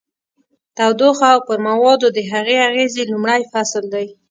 تودوخه 0.77 1.27
او 1.33 1.39
پر 1.47 1.57
موادو 1.67 2.07
د 2.13 2.19
هغې 2.31 2.55
اغیزې 2.69 3.03
لومړی 3.11 3.41
فصل 3.51 3.83
دی. 3.93 4.07